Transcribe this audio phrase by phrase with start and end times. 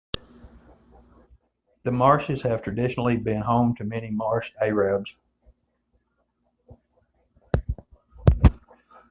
[1.83, 5.13] The marshes have traditionally been home to many Marsh Arabs.